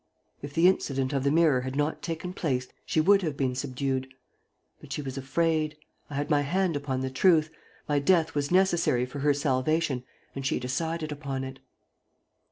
[0.41, 4.11] If the incident of the mirror had not taken place, she would have been subdued.
[4.79, 5.77] But she was afraid.
[6.09, 7.51] I had my hand upon the truth.
[7.87, 10.03] My death was necessary for her salvation
[10.33, 11.59] and she decided upon it."